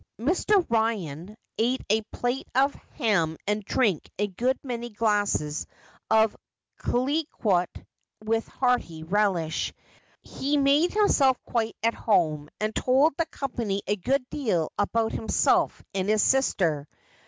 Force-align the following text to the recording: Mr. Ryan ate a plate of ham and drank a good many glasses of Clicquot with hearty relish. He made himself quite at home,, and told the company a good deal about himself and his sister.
Mr. 0.19 0.65
Ryan 0.67 1.35
ate 1.59 1.83
a 1.87 2.01
plate 2.11 2.47
of 2.55 2.73
ham 2.97 3.37
and 3.45 3.63
drank 3.63 4.09
a 4.17 4.25
good 4.25 4.57
many 4.63 4.89
glasses 4.89 5.67
of 6.09 6.35
Clicquot 6.79 7.67
with 8.23 8.47
hearty 8.47 9.03
relish. 9.03 9.73
He 10.23 10.57
made 10.57 10.91
himself 10.91 11.37
quite 11.43 11.75
at 11.83 11.93
home,, 11.93 12.49
and 12.59 12.73
told 12.73 13.13
the 13.15 13.27
company 13.27 13.83
a 13.85 13.95
good 13.95 14.27
deal 14.31 14.71
about 14.75 15.11
himself 15.11 15.83
and 15.93 16.09
his 16.09 16.23
sister. 16.23 16.87